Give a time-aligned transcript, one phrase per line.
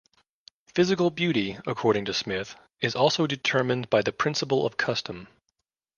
[0.73, 5.27] Physical beauty, according to Smith, is also determined by the principle of custom.